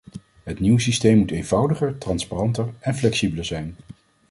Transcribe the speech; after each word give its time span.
Het 0.43 0.59
nieuwe 0.59 0.79
systeem 0.79 1.17
moet 1.17 1.31
eenvoudiger, 1.31 1.97
transparanter 1.97 2.73
en 2.79 2.95
flexibeler 2.95 3.45
zijn. 3.45 3.75